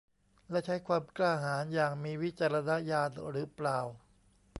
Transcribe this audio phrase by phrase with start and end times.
[0.51, 3.79] และใช้ความกล้าหาญอย่างมีวิจารณญาณหรือเปล่า